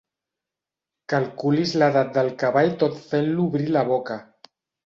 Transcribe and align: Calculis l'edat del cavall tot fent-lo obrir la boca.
Calculis 1.13 1.75
l'edat 1.83 2.11
del 2.17 2.31
cavall 2.45 2.75
tot 2.85 2.99
fent-lo 3.13 3.47
obrir 3.51 3.73
la 3.77 3.89
boca. 3.95 4.19